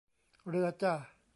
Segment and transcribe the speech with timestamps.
[0.47, 0.93] เรือจ้ะ